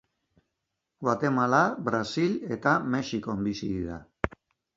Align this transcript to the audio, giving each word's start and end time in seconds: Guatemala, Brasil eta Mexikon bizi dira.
Guatemala, 1.03 1.59
Brasil 1.89 2.33
eta 2.57 2.75
Mexikon 2.95 3.45
bizi 3.51 3.71
dira. 3.77 4.01